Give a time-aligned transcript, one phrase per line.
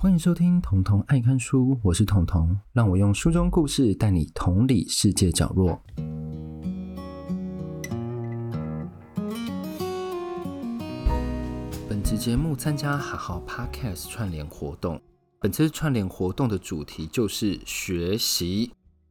[0.00, 5.82] 欢迎收听《童童爱看书》，我是童童，让我用书中故事带你同理世界角落。
[11.88, 15.02] 本期节目参加哈好 Podcast 串联活动，
[15.40, 18.70] 本次串联活动的主题就是学习，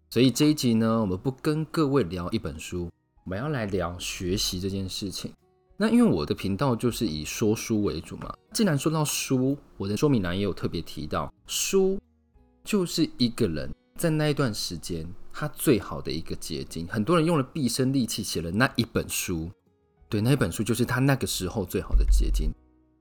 [0.10, 2.90] 所以这一集呢，我们不跟各位聊一本书，
[3.26, 5.34] 我们要来聊学习这件事情。
[5.80, 12.00] 那因为我的频道就是以说书为主嘛，既然说到书，我的说明栏也有特别提到，书
[12.64, 16.88] 就是一个人在那一段时间他最好的一个结晶。
[16.88, 19.52] 很多人用了毕生力气写了那一本书，
[20.10, 22.52] 对，那一本书就是他那个时候最好的结晶。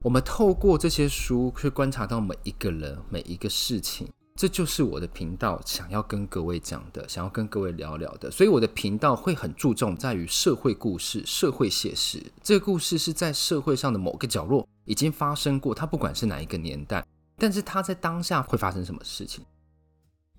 [0.03, 4.07] 我们透过这些书去观察到每一个人、每一个事情。
[4.37, 8.31] 这就是我的频道想要跟各位讲的，想要跟各位聊聊的。
[8.31, 12.23] 所以我的频道会很注重在于社会故事、社会写实。
[12.43, 17.03] 这个故事是在社会上的某个角落已经发生过，它不管是哪一个年代，
[17.39, 19.43] 但是它在当下会发生什么事情。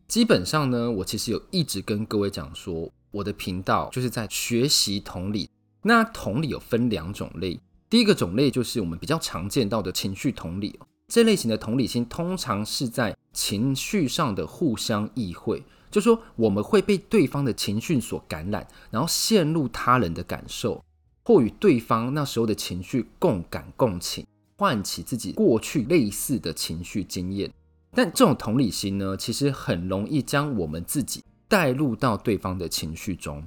[0.08, 5.50] 基本上呢，我其实有一直跟各位讲说，我的频道就是在学习同理。
[5.82, 10.80] 那同理有分两种类，第一个种类就是我们比较常见到的情绪同理。
[11.08, 20.84] 这类型的同理心通常是在情绪上的互相意会，就是说我们会被对方的情绪所感染，然后陷入他人的感受，
[21.24, 24.26] 或与对方那时候的情绪共感共情，
[24.58, 27.50] 唤起自己过去类似的情绪经验。
[27.92, 33.42] 但这种同理心呢，其实很容易将我们自己带入到对方的情绪中。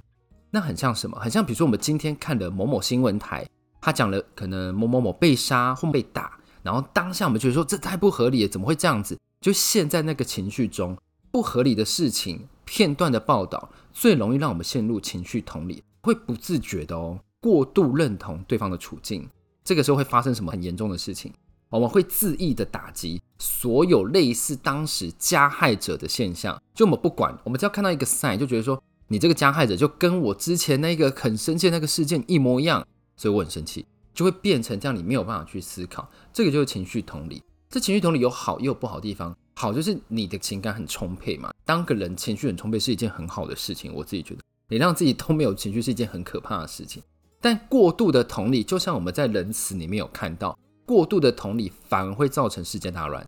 [0.51, 1.21] 那很像什么？
[1.21, 3.47] 很像比如说我们今天看的某某新闻台，
[3.83, 6.40] 他讲了可能某某某被杀或被打。
[6.63, 9.19] 然后当下我们觉得说，这太不合理了，怎么会这样子？
[9.41, 10.97] 就陷在那个情绪中，
[11.31, 19.29] 不合理的事情片段的报道，最容易让我们陷入情绪同理，会不自觉的哦，过度认同对方的处境。
[19.65, 21.33] 这个时候会发生什么很严重的事情？
[21.71, 26.61] 我们会恣意的打击所有类似当时加害者的现象。
[26.75, 33.87] 就我们不管，我们只要看到一个 sign，就觉得说，你这个加害者就跟我之前那个很生气那个事件一模一样，所以我很生气。
[34.21, 37.43] 就会变成这样，你没有办法去思考，这个就是情绪同理。
[37.71, 41.51] 这情绪同理有好也有不好地方，好就是你的情感很充沛嘛。
[41.65, 47.03] 当个人情绪很充沛是一件很好的事情，我自己觉得，你让自己都没有情绪是一件很可怕的事情。
[47.41, 53.27] 但过度的同理，就像我们在仁慈里面有看到，过度的同理反而会造成世界大乱，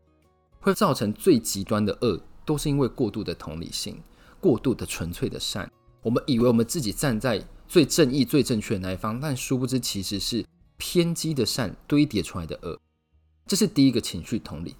[0.60, 3.98] 会造成最极端的恶，都是因为过度的同理心，
[4.38, 5.72] 过度的纯粹的善。
[6.02, 10.44] 我们以为我们自己站在最正义、最正确的那一方，但殊不知其实是。
[10.76, 12.78] 偏激的善堆叠出来的恶，
[13.46, 14.74] 这是第一个情绪同理。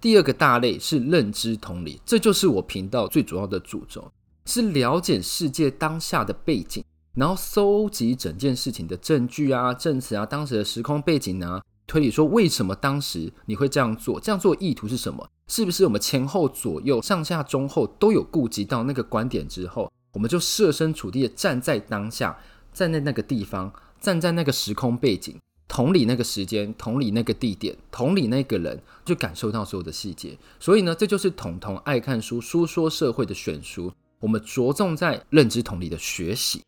[0.00, 4.12] 第二个大类是认知同理，这就是我频道最主要的主轴，
[4.44, 15.28] 是了解世界当下的背景，然后搜集整件事情的证据啊、证词啊、当时的时空背景啊，推理说为什么当时你会这样做，这样做意图是什么？
[15.48, 22.36] 是不是我们前后左右、上下中后都有顾及到那个观点之后，我们就设身处地的站在当下，
[22.72, 23.72] 站在那个地方，
[24.06, 25.36] 站在那个时空背景。
[25.66, 30.38] 同理那个时间，同理那个地点，同理那个人，就感受到所有的细节。
[30.60, 33.92] 所以呢，这就是彤彤爱看书、书说社会的选书。
[34.20, 36.62] 我们着重在认知同理的学习。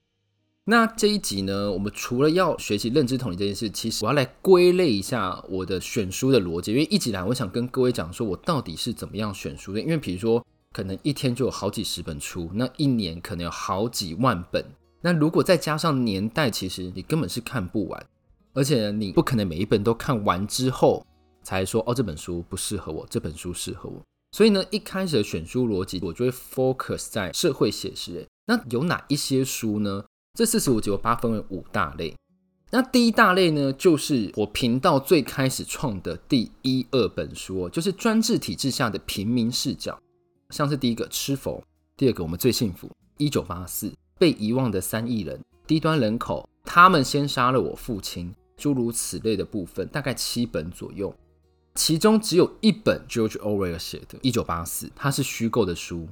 [0.65, 6.73] 那这一集呢，我们除了要学习认知同理这件事，其实我要来归类一下我的选书的逻辑。
[6.73, 9.81] 因为一直以来，我想跟各位讲说，我到底是怎么样选书的。
[9.81, 14.65] 因为比如说，可能一天就有好几十本书，那一年可能有好几万本。
[15.01, 18.07] 那如果再加上年代，其实你根本是看不完。
[18.55, 21.07] 而且你不可能每一本都看完之后
[21.45, 24.03] 才说哦，这本书不适合我，这本书适合我。
[24.33, 28.27] 所以呢，一开始的选书逻辑我就会 focus 在社会写实。
[28.47, 30.05] 那有哪一些书呢？
[30.37, 32.15] 这四十五集我把它分为五大类。
[32.71, 39.99] 那第一大类呢，就是我频道最开始创的第一二本书，就是专制体制下的平民视角，
[40.51, 41.61] 像是第一个《吃否》，
[41.97, 48.35] 第二个《我们最幸福》，一九八四，被遗忘的三亿人，低端人口，他们先杀了我父亲。
[48.57, 51.15] 诸如此类的部分，大概七本左右，
[51.77, 56.09] 其中只有一本 George Orwell 写的《一九八四》，它是虚构的书。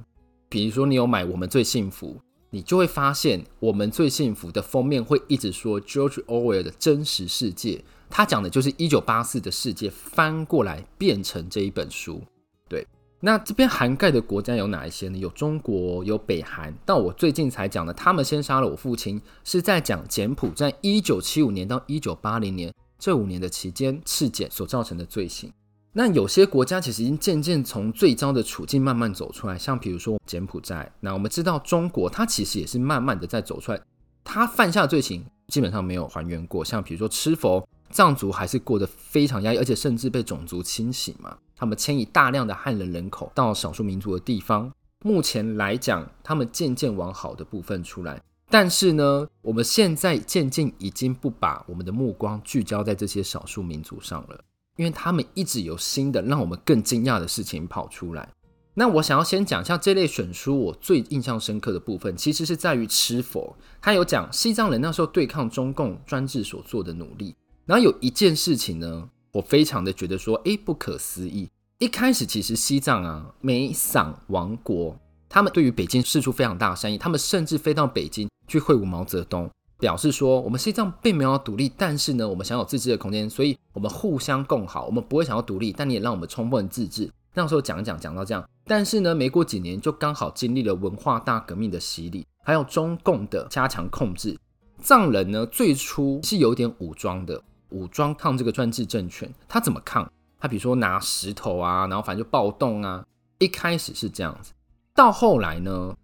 [0.47, 2.15] 比如说，你有买《我们最幸福》，
[2.51, 12.21] 你就会发现，《我们最幸福》的封面会一直说 George Orwell 的真实世界，他讲的就是一九八四的世界翻过来变成这一本书。
[12.69, 12.87] 对
[13.19, 15.17] 那这边涵盖的国家有哪一些呢？
[15.17, 16.71] 有中国，有北韩。
[16.85, 25.51] 到我最近才讲的，他们先杀了我父亲，是在讲柬埔寨一九七五年到一九八零年这五年的期间赤柬所造成的罪行。
[25.93, 30.91] 那有些国家其实已经渐渐从最糟的处境慢慢走出来，像比如说柬埔寨。
[30.99, 33.81] 那我们知道中国，它其实也是慢慢的在走出来，
[34.23, 36.63] 它犯下的罪行基本上没有还原过。
[36.63, 41.37] 像比如说吃佛，藏族还是过得非常压抑，而且甚至被种族清洗嘛。
[41.55, 44.71] 他们迁移大量的汉人人口到少数民族的地方。
[45.03, 48.21] 目前来讲，他们渐渐往好的部分出来。
[48.49, 54.39] 但是呢，我们现在渐渐已经不把我们的目光聚焦在这些少数民族上了，
[54.77, 58.29] 因为他们一直有新的让我们更惊讶的事情跑出来。
[58.73, 63.55] 那我想要先讲一下这类选书，我最印象深刻的部分，其实是在于吃佛。
[63.81, 67.35] 他有讲西藏人那时候对抗中共专制所做的努力。
[67.67, 71.49] 然后有一件事情呢，我非常的觉得说，诶，不可思议。
[71.79, 74.97] 一开始其实西藏啊，美桑王国，
[75.27, 78.27] 他们对于北京释出非常大的善意，他们甚至飞到北京。
[78.47, 87.11] 去会晤毛泽东，表示说我们西藏并没有独立，但是呢，我们想有自治的空间，所以我们互相共好，我们不会想要独立，但你也让我们充分自治。
[87.33, 94.39] 那时候讲讲讲到这样，但是呢，没过几年就刚好经历了文化大革命的洗礼，还有中共的加强控制。
[94.81, 99.33] 藏人呢，最初是有点武装的，武装抗这个专制政权。
[99.47, 100.11] 他怎么抗？
[100.39, 103.05] 他比如说拿石头啊，然后反正就暴动啊。
[103.39, 104.51] 一开始是这样子，
[104.95, 105.95] 到后来呢，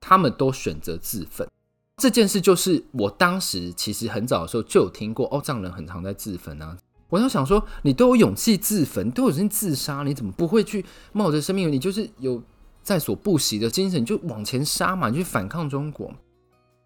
[0.00, 1.48] 他们都选择自焚。
[1.96, 6.76] 这件事就是我当时其实很早的时候就有听过哦，藏人很常在自焚啊。
[7.08, 11.72] 我就想说，你都有勇气自焚，都有人自杀，你怎么不会去冒着生命？
[11.72, 12.42] 你就是有
[12.82, 16.12] 在所不惜的精神，就往前杀嘛，你去反抗中国。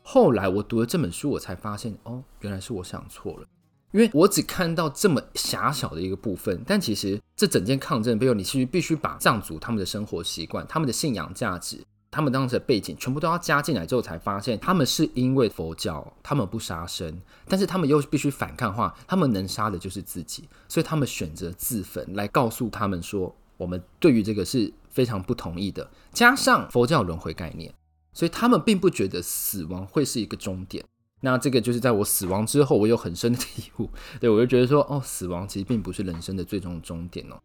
[0.02, 3.46] 后来我读了这本书，我才发现哦，原来是我想错了，
[3.92, 11.78] 因为我只看到这么狭小的一个部分，但其实这整件抗争背后，你其实必须把藏族他们的生活习惯、他们的信仰价值。
[12.12, 25.88] 他们当时的背景全部都要加进来之后，才发现他们是因为佛教，他们不杀生，但是他们又必须反抗的话，他们能杀的就是自己，所以他们选择自焚来告诉他们说，我们对于这个是非常不同意的。
[26.12, 27.72] 加上佛教轮回概念，
[28.12, 30.84] 所以他们并不觉得死亡会是一个终点。
[31.20, 33.90] 那这个就是在我死亡之后，我有很深的 体悟。
[34.20, 37.38] 对，我就觉得说，哦，死亡其实并不是人生的最终终点哦。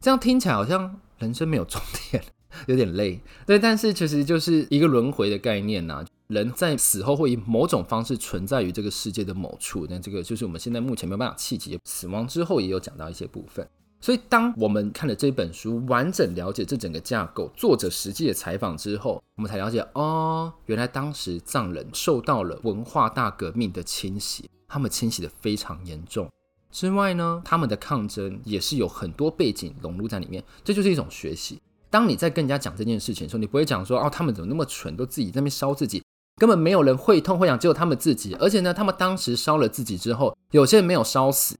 [0.00, 1.80] 这样听起来好像人生没有终
[2.10, 2.22] 点。
[2.66, 6.06] 有点累，对，但是其实就是一个轮回的概念呐、啊。
[6.28, 11.78] 人在死后会以某种方式存在于这个世界的某处，那这个就是我们现在目前没有办法企及。
[11.84, 13.68] 死亡之后也有讲到一些部分，
[14.00, 26.30] 所以当我们看了这本书，完整了解这整个架构，作者实际的采访之后，我们才了解哦，原来当时藏人受到了文化大革命的侵袭，他们侵袭的非常严重。
[26.70, 31.60] 之外呢，他们的抗争也是有很多背景融入在里面，这就是一种学习。
[31.90, 36.02] 当你在跟人家讲这件事情的时候，你不会讲说哦，他们怎么那么蠢，都自己在那边烧自己，
[36.36, 38.34] 根本没有人会痛会痒，只有他们自己。
[38.34, 41.56] 而且呢，他们当时烧了自己之后，有些人没有烧死，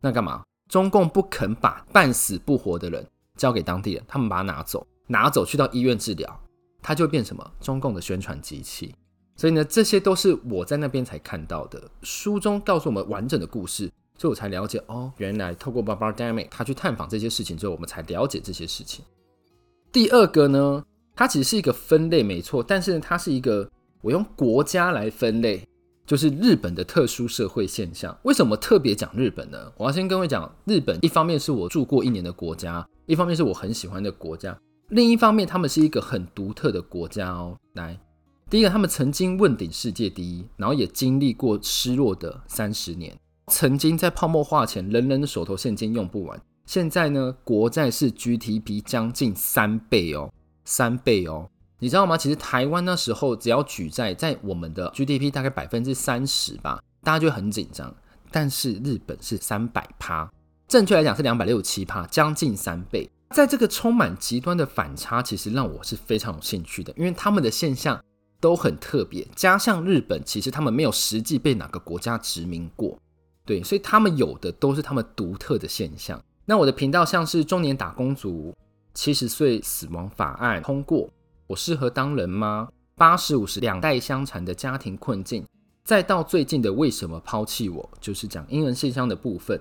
[0.00, 0.42] 那干嘛？
[0.68, 6.40] 中共不肯把半死不活的人交给当地人，他们把他拿走，拿走去到医院治疗，
[6.82, 7.52] 他就变什么？
[7.60, 8.94] 中共的宣传机器。
[9.36, 11.82] 所以呢，这些都是我在那边才看到的。
[12.02, 19.04] 书中告诉我们完整的故事，所以我才了解哦，原来透过 Barbara d a m i c 他去探访这些事情之后，我们才了解这些事情。
[19.92, 20.82] 第二个呢，
[21.14, 23.70] 它其实是一个分类没错，但是，它是一个
[24.00, 25.68] 我用国家来分类，
[26.06, 28.16] 就是日本的特殊社会现象。
[28.22, 29.72] 为什么特别讲日本呢？
[29.76, 34.56] 我要先跟各位讲，日本一方面是我住过一年的国家，一方面是我很喜欢的国家，
[34.90, 37.56] 另一方面他们是一个很独特的国家哦。
[37.74, 37.98] 来，
[38.48, 43.18] 第一个，他们曾经问鼎世界第一，然后也经历过失落的三十年，
[43.48, 46.40] 曾经在泡沫化前，人人的手头现金用不完。
[46.66, 50.32] 现在呢，国债是 GDP 将近三倍哦，
[50.64, 52.16] 三倍哦，你知道吗？
[52.16, 57.94] 其实台湾那时候只要举债，在我们的 GDP 大概百分之三十吧，大家就很紧张。
[58.30, 60.30] 但是日本是三百趴，
[60.66, 63.08] 正确来讲是两百六十七趴，将近三倍。
[63.30, 68.02] 在这个充满极端的反差，其实让我是非常有兴趣的，因为他们的现象
[68.40, 72.98] 都很特别，加上日本其实他们没有实际被哪个国家殖民过，
[73.44, 76.22] 对，所以他们有的都是他们独特的现象。
[76.44, 78.54] 那我的频道像是中年打工族、
[78.94, 81.10] 七十岁死亡法案通过，
[81.48, 82.68] 我适合当人吗？
[82.94, 85.44] 八十五十两代相残的家庭困境，
[85.84, 89.60] 再到最近的为什么抛弃我，就是讲英文现象的部分。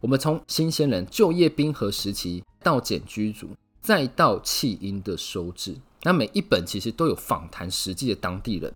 [0.00, 3.48] 我们从新鲜人就业冰河时期到简居族，
[3.80, 8.72] 再到弃婴的收治，那每一本其实都有访谈实际的当地人。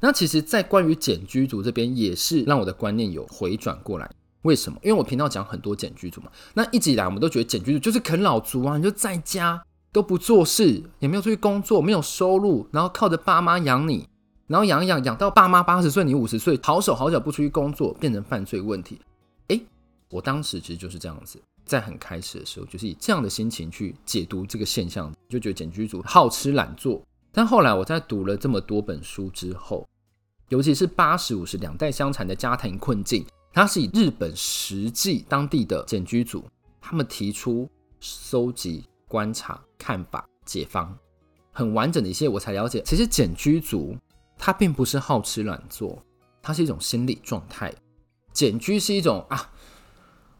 [0.00, 4.10] 那其实，在关于简居族这边，也是让我的观念有回转过来。
[4.42, 4.78] 为什么？
[4.82, 14.08] 因为我频道讲很多简居族嘛，那一直以来我们都觉得简居族就是啃老族啊，你就在家都不做事，也没有出去工作，没有收入，然后靠着爸妈养你，
[14.48, 19.00] 然后养一养养到爸妈八十岁，你五十岁，好手好脚不出去工作，变成犯罪问题。
[19.48, 19.64] 诶，
[20.10, 27.00] 我当时其实就是这样子，在很开始的时候，就是以这样的心情去解读这个现象，就觉得简居组好吃懒做。
[27.30, 29.86] 但后来我在读了这么多本书之后，
[30.48, 33.24] 尤其是八十五十两代相残的家庭困境。
[33.52, 36.44] 它是以日本实际当地的简居组，
[36.80, 37.70] 他们提出
[38.00, 40.96] 搜集、观察、看法、解方，
[41.52, 43.94] 很完整的一些，我才了解，其实检举组
[44.38, 46.02] 它并不是好吃懒做，
[46.40, 47.70] 它是一种心理状态。
[48.32, 49.52] 检举是一种啊，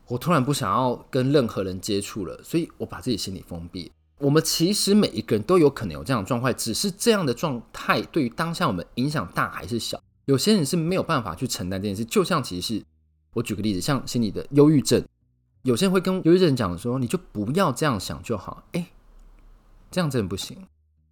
[0.07, 3.93] 我突然不想要跟任何人接触了，所以我把自己心理封闭。
[4.19, 10.01] 我们其实每一个人都有可能有这样的状态，只是这样的状态对于当下我们影响大还是小。
[10.25, 12.83] 有些人是没有办法去承担这件事，就像其实
[13.35, 15.05] 我举个例子，像心理的忧郁症，
[15.65, 18.67] 有些人会跟忧郁症讲说，你就不要这样想就好。
[18.73, 18.87] 哎，
[19.95, 20.59] 这样真的不行，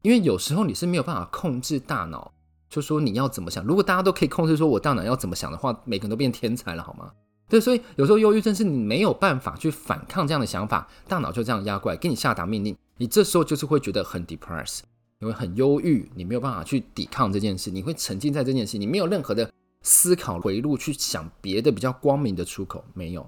[0.03, 2.33] 因为有时候你是没有办法控制大脑，
[2.69, 3.65] 就说你要怎么想。
[3.65, 7.13] 如果大家都可以控制说我大脑要怎么想的话，每个人都变天才了，好吗？
[7.49, 12.77] 对，所以有时候忧郁症是你没有办法去反抗这样的想法，大脑就这样压过来，给你下达命令。
[12.97, 14.81] 你这时候就是会觉得很 depressed，
[15.21, 19.49] 你会很忧郁，你没有办法去抵抗这件事，你会沉浸在这件事，你没有任何的
[19.83, 23.25] 思考回路去想别的比较光明的出口，没有。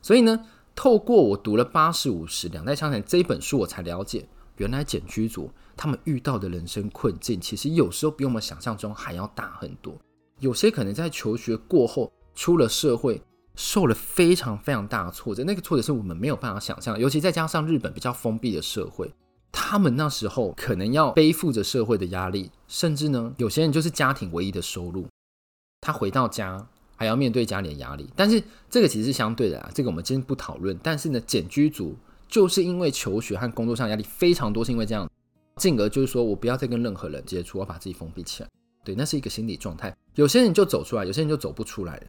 [0.00, 0.40] 所以呢，
[0.74, 9.96] 透过我读了《八十五十两代枪弹》这一本书，我才了解，原来简居族他们遇到的人生困境，其实有时候比我们想象中还要大很多。
[10.40, 13.22] 有些可能在求学过后出了社会。
[13.58, 19.10] 受了非常非常大的挫折，那个挫折是我们没有办法想象的，尤其再加上日本比较封闭的社会，
[19.50, 25.08] 他们那时候可能要背负着社会的压力，甚至呢，有些人就是家庭唯一的收入，
[25.80, 28.06] 他回到家还要面对家里的压力。
[28.14, 30.78] 但是这个其实是相对的啊，这个我们今天不讨论。
[30.82, 31.96] 但是呢，简居族
[32.28, 35.08] 就是因为求学和工作上压力非常多，是因为这样，
[35.56, 38.48] 进而就是说我不要再跟任何人接触，我把自己封闭起来。
[38.84, 39.96] 对，那是一个心理状态。
[40.14, 42.00] 有些人就走出来，有些人就走不出来。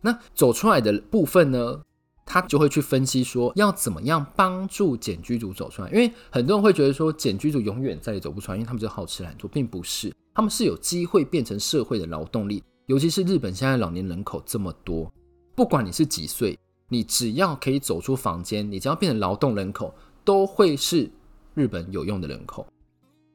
[0.00, 1.80] 那走出来的部分呢，
[2.24, 5.88] 他就会去分析说要怎么样帮助检举组走出来。
[5.90, 12.62] 因为很多人会觉得说检举组永远再也走不出来，因为他们就好吃懒做，并不是，他们是有机会变成社会的劳动力。
[12.86, 15.10] 尤其是日本现在老年人口这么多，
[15.54, 16.58] 不管你是几岁，
[16.94, 19.92] 你只要可以走出房间，你只要变成劳动人口，
[20.24, 21.10] 都会是
[21.54, 22.64] 日本有用的人口。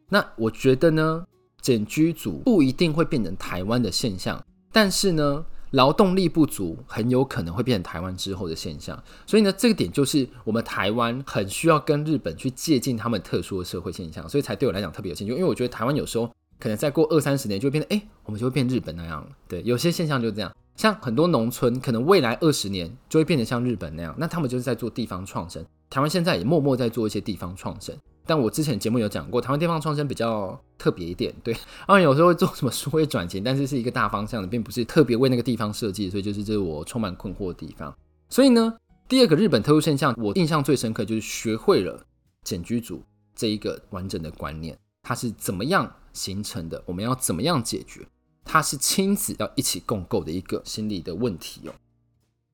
[0.08, 1.26] 那我觉得呢，
[1.62, 5.46] 检举组不一定会变成台湾的现象，但是呢。
[5.74, 15.34] 劳动力不足很有可能会变成台湾之后的现象，所以呢，这个点就是我们台湾很需要跟日本去借鉴他们特殊的社会现象，所以才对我来讲特别有兴趣。
[15.34, 16.28] 因为我觉得台湾有时候
[16.60, 19.30] 可能再过二三十年就会变得，哎，我们就会变日本那样了。
[19.48, 25.62] 对，有些现象就这样，像很多农村可能未来二十年就会变得像日本那样，那他们就是在做地方创生。
[25.90, 27.94] 台湾现在也默默在做一些地方创生。
[28.26, 31.54] 但我之前节目有讲过，台湾地方创生比较特别一点，对，
[31.86, 37.94] 当然有时候会做什么数位转型，但是是一个大方向的，并不是特别为那个地方设计，所以就是这是我充满困惑的地方。
[38.30, 38.74] 所以呢，
[39.10, 42.02] 第二个日本特殊现象，我印象最深刻就是学会了
[42.46, 43.04] 简居组
[43.36, 48.08] 这一个完整的观念，它是怎么样形成的，我们要怎么样解决，
[48.52, 51.74] 它是亲子要一起共构的一个心理的问题哦。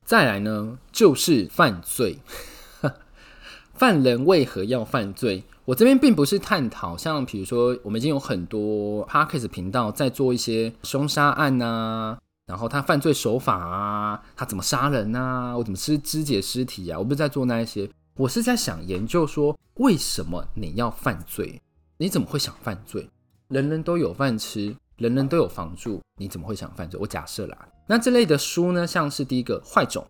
[0.04, 2.20] 再来呢，就是犯罪，
[3.74, 5.46] 犯人为何要犯罪？
[5.64, 21.62] 我这边并不是探讨，像比如说，我们已经有很多 Podcast 频道在做一些凶杀案啊，然后他犯罪手法啊，他怎么杀人啊，我怎么肢肢解尸体啊，我不是在做那一些，我是在想研究说，为什么你要犯罪？
[21.98, 23.10] 你怎么会想犯罪？
[23.48, 27.00] 人人都有饭吃，人人都有房住，你怎么会想犯罪？
[27.00, 30.08] 我假设啦，那这类的书呢，像是第一个坏种，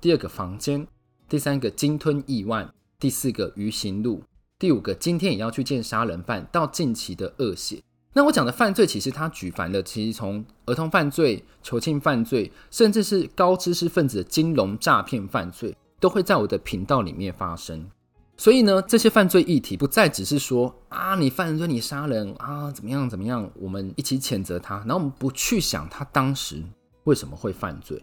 [0.00, 0.86] 第二个房间，
[1.28, 4.22] 第三个鲸吞亿万，第四个鱼行路。
[4.58, 7.82] 第五个，今天也要去见杀人犯，到近期的恶血。
[8.12, 17.90] 那我讲的犯罪，其实它举凡的，其实从儿童犯罪、囚禁犯罪，甚至是高知识分子的金融诈骗犯罪，都会在我的频道里面发生。
[18.36, 26.62] 所以呢，这些犯罪议题不再只是说啊，你犯罪，你杀人啊，怎么样怎么样，我们一起谴责他，然后我们不去想他当时
[27.04, 28.02] 为什么会犯罪。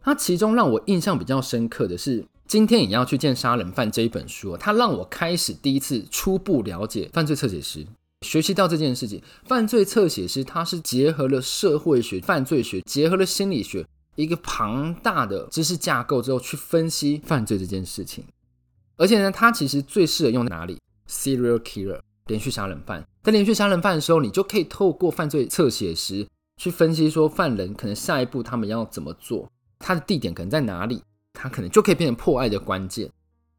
[0.00, 2.24] 他其中让我印象比较深刻的是。
[2.46, 7.86] 今天也要去见杀人犯这一本书，它让我开始第一次初步了解犯罪侧写师，
[8.20, 9.20] 学习到这件事情。
[9.46, 18.22] 犯罪侧写师它是结合了社会学、犯罪学，结合了心理学，一个庞大的知识架构之后去分析犯罪这件事情。
[18.96, 23.04] 而且呢，它其实最适合用在哪里？Serial killer，连续杀人犯。
[23.22, 31.02] 在连续杀人犯的时候，你就可以透过犯罪侧写师去分析说犯人可能下一步他们要怎么做，他的地点可能在哪里。
[31.36, 33.10] 他可能就可以变成破案的关键。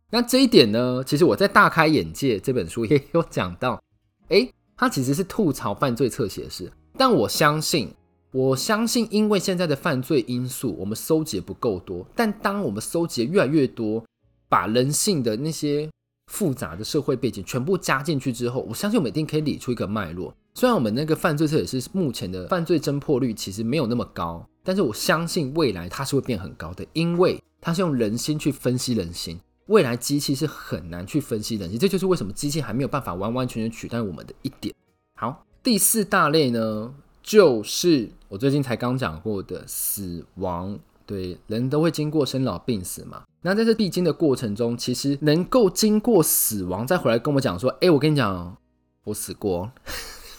[0.10, 3.78] 那这一点呢，其实我在《大开眼界》这本书也有讲到。
[4.30, 7.94] 诶，他其实是吐槽犯罪侧写师，但我相信，
[8.32, 12.08] 我相信，因为现在的犯罪因素，我们搜集不够多。
[12.16, 14.02] 但当我们搜集越来越多，
[14.56, 15.90] 把人性的那些
[16.32, 20.34] 复杂的社会背景全部加进去之后，我相信我们一定可以理出一个脉络。
[20.54, 24.48] 虽然我们那个犯罪侧写师目前的犯罪侦破率其实没有那么高。
[24.64, 29.38] 但是我相信未来它是会变很高的，因为它是用人心去分析人心。
[29.66, 34.74] 未来机器是很难去分析人心，这就是为什么机器还没有办法完完全全取代我们的一点。
[35.20, 40.80] 好，第四大类呢，就是我最近才刚讲过的死亡。
[41.06, 43.24] 对，人都会经过生老病死嘛。
[43.42, 48.58] 那在这必经的过程中，其实能够经过死亡再回来跟我讲说：“哎，我跟你讲，
[49.04, 49.72] 我死过。”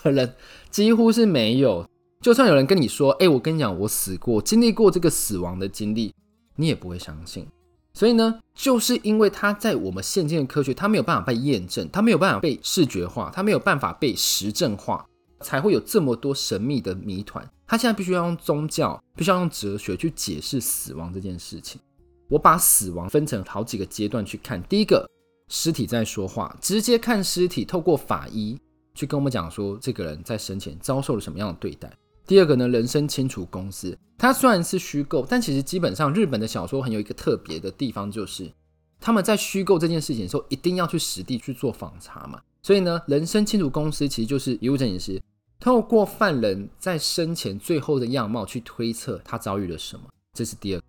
[0.03, 0.35] 人
[0.71, 1.89] 几乎是没有。
[2.21, 6.13] 就算有人跟你说：“哎，我跟你讲，我死过，经历过这个死亡的经历”，
[6.57, 7.47] 你也不会相信。
[7.95, 15.07] 所以呢，就是因为它在我们现今的科学，它没有办法被验证，它没有办法被视觉化，它没有办法被实证化，
[15.41, 17.49] 才会有这么多神秘的谜团。
[17.67, 21.81] 他现在必须要用宗教，必须要用哲学去解释死亡这件事情。
[22.29, 24.63] 我把死亡分成好几个阶段去看。
[24.65, 25.09] 第一个，
[25.49, 28.59] 尸体在说话，直接看尸体，透过法医
[28.95, 31.93] 去跟我们讲说这个人在生前遭受了什么样的对待。
[32.27, 38.53] 第二个呢，人生清除公司，它虽然是虚构，但其实基本上日本的小说很有一个特别的地方，就是
[39.01, 42.41] 他们在虚构这件事情的时候，一定要去实地去做访查嘛。
[42.63, 45.21] 所以呢，人生清除公司其实就是遗物整理师。
[45.59, 50.83] 透过犯人在生前最后的样貌去推测他遭遇了什么，这是第二。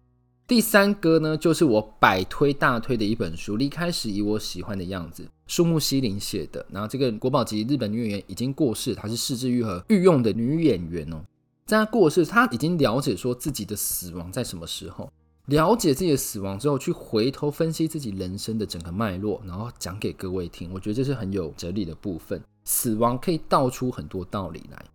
[0.46, 6.66] 第三个呢，就是我百推大推的一本书《离开时以我喜欢的样子》，树木希林写的。
[6.72, 11.22] 然后这个国宝级日本女演员已经过世，她是是枝裕和御用的女演员哦。
[11.66, 15.12] 在她过世，她已经了解说自己的死亡在什么时候。
[15.48, 20.72] 了解自己的死亡之后，去回头分析自己人生的整个脉络，然后讲给各位听。
[20.74, 22.42] 我觉得这是很有哲理的部分。
[22.64, 24.86] 死亡可以道出很多道理来。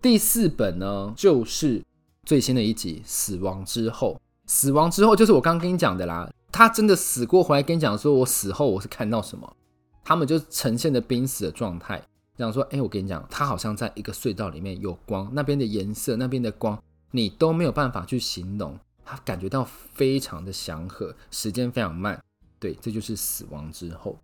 [0.00, 1.82] 第四本呢，就是
[2.24, 4.14] 最新的一集《死亡之后》。
[4.46, 6.30] 死亡之后就是我刚刚跟你讲的啦。
[6.50, 9.56] 他真的死过回来跟你讲说，我死后我是看到什么？
[10.02, 12.02] 他们就呈现的濒死的状态，
[12.38, 18.78] 讲说：哎，我跟你讲，他好像在一个隧道里面有光，那边的颜色，那边的光，你都没有办法去形容。
[19.04, 22.22] 他感觉到非常的祥和，时间非常慢。
[22.58, 24.18] 对，这就是死亡之后。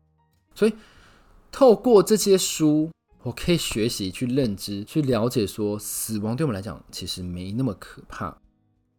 [0.55, 0.75] 所以。
[1.53, 2.89] 透过这些书，
[3.25, 8.39] 我可以学习、去认知、去了解，说死亡对我们来讲其实没那么可怕。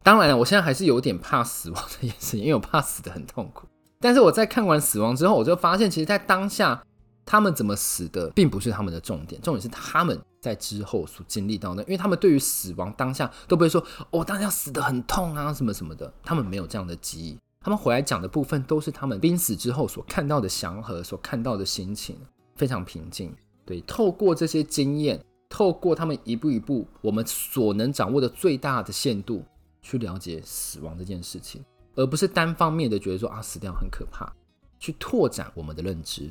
[0.04, 3.70] 当然了，我现在还是有点怕死亡这件事情，因为我怕死的很痛苦。
[4.02, 6.84] 但是我在看完死亡之后，我就发现，其实，在当下
[7.26, 11.82] 他们怎么死的，并不是他们的重点，重点是他们在之后所经历到的。
[11.84, 17.38] 因为他们对于死亡当下都不会说“哦，当下死得很痛啊”什么什么的，他们没有这样的记忆。
[17.62, 22.18] 他们回来讲的部分，都是他们濒死之后所看到的祥和，所看到的心情。
[22.58, 23.34] 非常平静，
[23.66, 29.44] 对，透过这些经验，透过他们一步一步，我们所能掌握的最大的限度，
[29.82, 31.64] 去了解死亡这件事情，
[31.96, 34.32] 而不是单方面的觉得说啊，死掉很可怕，
[34.80, 36.30] 去拓展我们的认知。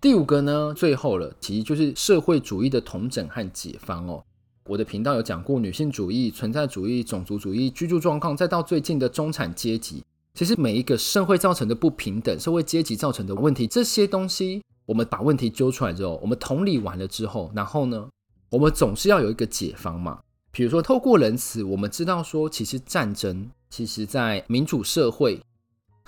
[0.00, 4.22] 第五个呢，最后了，其实就是社会主义的统整和解方哦。
[4.68, 14.62] 我的频道有讲过女性主义、存在主义、种族主义、居住状况，再到最近的中产阶级，其实每一个社会造成的不平等、社会阶级造成的问题，这些东西。
[14.86, 18.08] 我们把问题揪出来之后，我们同理完了之后，然后呢，
[18.50, 20.20] 我们总是要有一个解方嘛。
[20.52, 25.40] 比如说，透过仁慈，我们知道说，其实战争，其实在民主社会，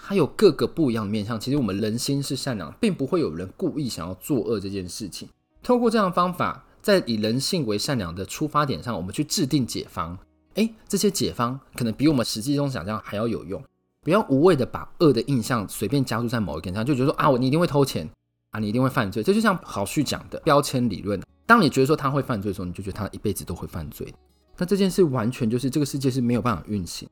[0.07, 1.39] 它有各个不一样的面向。
[1.39, 5.29] 其实我们人心是善良，并不会有人故意想要作恶这件事情。
[5.63, 10.19] 透过这样的方法，在以人性为善良的出发点上，我们去制定解方。
[10.55, 13.63] 诶，这些解方可能比我们实际中想象还要有用。
[14.03, 18.09] 不要无谓的把恶的印象随便加注在某一个人上，就觉得说啊，我你一定会偷钱。
[18.53, 21.23] 啊，你一定会犯罪，这就像郝旭讲的标签理论。
[21.47, 24.13] 当你觉得说他会犯罪的时候，你就觉得他一辈子都会犯罪。
[24.59, 27.09] 那这件事完全就是这个世界是没有办法运行。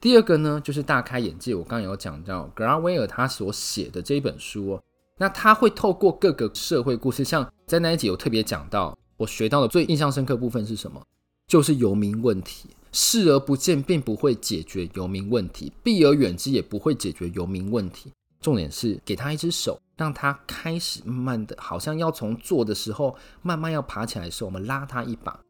[0.00, 1.54] 第二个呢，就是大开眼界。
[1.54, 4.82] 我刚刚有讲到格拉威尔他所写的这一本书哦，
[5.18, 11.02] 那他会透过各个社会故事，像在那一集有特别讲到，我学到的最印象深刻部分是什么？
[11.46, 18.12] 就是游民问题，视而不见并不会解决游民问题，避而远之也不会解决游民问题。
[18.40, 19.80] 重点是给他一只手。
[19.96, 25.40] 让他开始慢慢的，好像要从坐的时候慢慢要爬起来的时候，我们拉他一把。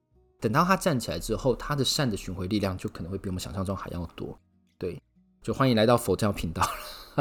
[0.47, 4.39] 等到他站起来之后，他的善的巡回力量就可能会比我们想象中还要多。
[4.79, 5.03] 对，
[5.43, 6.65] 就欢迎来到佛教频道，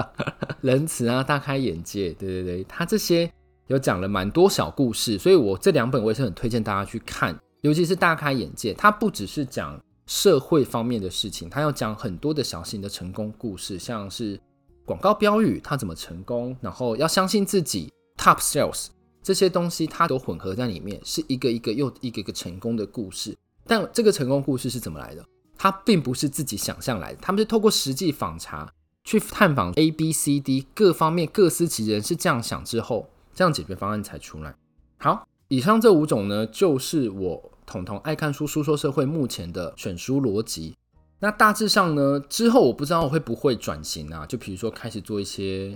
[0.62, 2.12] 仁慈啊，大开眼界。
[2.12, 3.28] 对对对，他这些
[3.66, 8.76] 有讲了蛮多小故事，所以我这两本我也是很推荐大家去看，尤其是大开眼界。
[8.76, 14.40] 他不只是讲社会方面的事情，他要讲很多的小型的成功故事，像是。
[14.86, 16.56] 广告标语，他怎么成功？
[16.62, 18.90] 然后要相信自己，Top Sales
[19.26, 23.36] 这些东西，它都混合在里面，是一个一个又一个一个成功的故事。
[23.66, 25.26] 但这个成功故事是怎么来的？
[25.58, 28.72] 它并不是自己想象来的，他们是透过实际访查
[29.04, 34.56] 去探访 A、B、C、D 各方面各司其人是这样想之后，这样解决方案才出来。
[34.98, 40.76] 好，以上这五种呢，就是我统统爱看书书说社会目前的选书逻辑。
[41.18, 45.76] 那大致上呢，之后我不知道我会不会转型啊，就比如说开始做一些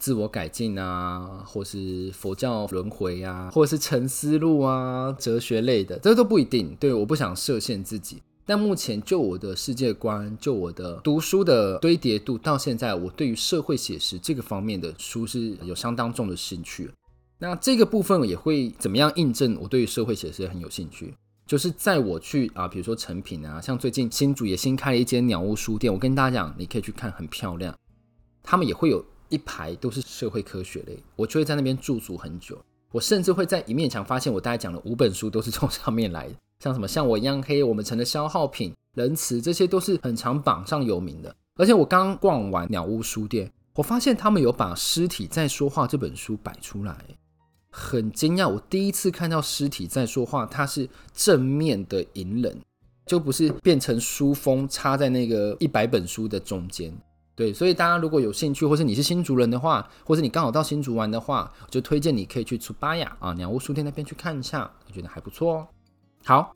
[0.00, 6.74] 自我改进啊，或是佛教轮回啊，或者是沉思录啊，哲学类的，这都不一定。
[6.80, 8.22] 对，我不想设限自己。
[8.46, 16.90] 但目前就我的世界观，就我的读书的堆叠度，到现在我对于社会写实这个方面的书是有相当重的兴趣。
[17.38, 21.14] 那这个部分也会怎么样印证我对于社会写实很有兴趣？
[21.46, 27.74] 就是在我去啊，比如说成品啊，像最近新竹也新开了一间鸟屋书店，我跟大家讲，你可以去看，很漂亮。
[28.42, 32.58] 他们也会有一排都是社会科学类，我就会在那边驻足很久。
[32.92, 36.34] 我甚至会在一面墙发现，我大概讲了五本书都是从上面来的。
[36.60, 41.34] 像什么像我一样黑，我们成了消耗品，仁慈，这些都是很常榜上有名的。
[41.54, 46.96] 而且我刚逛完鸟屋书店，我发现他们有把《尸体在说话》这本书摆出来，
[47.70, 48.48] 很惊讶。
[48.48, 52.60] 我第一次看到《尸体在说话》，它是正面的隐忍，
[53.06, 56.92] 就不是变成书封插在那个一百本书的中间。
[57.40, 65.66] 对，所以大家如果有兴趣，或是你是新竹人的话，或是你刚好到新竹玩的话，就推荐你可以去楚巴雅啊鸟屋书店那边去看一下，我觉得还不错哦。
[66.22, 66.52] 好，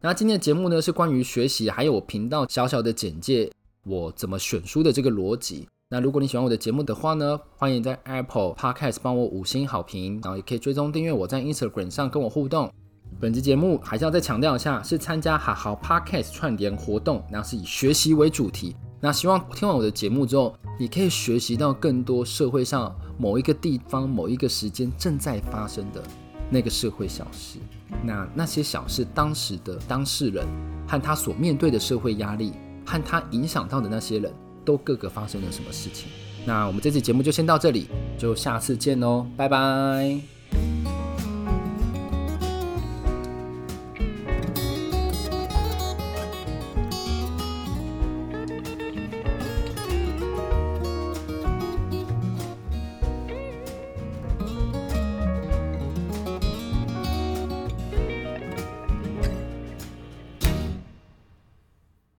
[0.00, 3.50] 那今天的节目呢，是关于学习，还有我频道小小的简介，
[3.84, 5.66] 我怎么选书的这个逻辑。
[5.88, 12.72] 那如果你喜欢我的节目的话呢，欢迎在 Apple Podcast 帮我五星好评，然后也可以追踪订阅我在 Instagram 上跟我互动。
[13.18, 18.76] 本期节目还是要再强调一下，是参加好好 Podcast 串联活动，然后是以学习为主题。
[19.00, 26.02] 那希望听完我的节目之后，你可以学习到更多社会上某一个地方、某一个时间正在发生的
[26.50, 27.58] 那个社会小事。
[28.04, 30.46] 那那些小事，当时的当事人
[30.86, 32.52] 和他所面对的社会压力，
[32.84, 34.32] 和他影响到的那些人
[34.64, 36.08] 都各个发生了什么事情？
[36.46, 40.39] 那我们这期节目就先到这里，就下次见喽，拜拜。